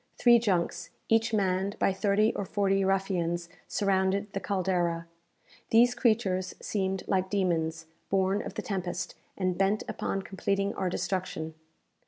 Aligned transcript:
Three 0.17 0.39
junks, 0.39 0.89
each 1.09 1.31
manned 1.31 1.77
by 1.77 1.93
thirty 1.93 2.33
or 2.33 2.43
forty 2.43 2.83
ruffians, 2.83 3.49
surrounded 3.67 4.33
the 4.33 4.39
"Caldera." 4.39 5.05
These 5.69 5.93
creatures 5.93 6.55
seemed 6.59 7.03
like 7.07 7.29
demons, 7.29 7.85
born 8.09 8.41
of 8.41 8.55
the 8.55 8.63
tempest, 8.63 9.13
and 9.37 9.59
bent 9.59 9.83
upon 9.87 10.23
completing 10.23 10.73
our 10.73 10.89
destruction. 10.89 11.53